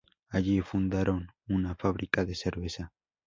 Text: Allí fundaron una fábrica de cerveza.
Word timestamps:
Allí 0.29 0.61
fundaron 0.61 1.31
una 1.47 1.75
fábrica 1.75 2.25
de 2.25 2.33
cerveza. 2.33 2.91